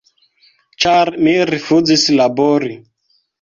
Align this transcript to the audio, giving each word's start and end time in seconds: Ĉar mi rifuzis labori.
Ĉar 0.85 1.11
mi 1.27 1.35
rifuzis 1.51 2.07
labori. 2.21 2.73